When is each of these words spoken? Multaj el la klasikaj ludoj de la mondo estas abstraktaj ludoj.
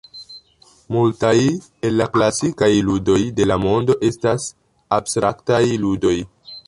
Multaj 0.93 1.33
el 1.89 1.99
la 1.99 2.07
klasikaj 2.15 2.69
ludoj 2.87 3.19
de 3.41 3.47
la 3.51 3.59
mondo 3.67 3.97
estas 4.09 4.49
abstraktaj 4.99 5.61
ludoj. 5.85 6.17